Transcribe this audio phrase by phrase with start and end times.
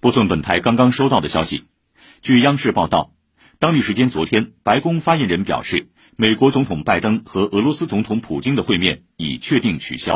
[0.00, 1.64] 波顿本台刚刚收到的消息，
[2.22, 3.12] 据央视报道，
[3.58, 10.08] 当地时间昨天，白宫发言人表示，美国总统拜登和俄罗斯总统普京的会面已确定取消。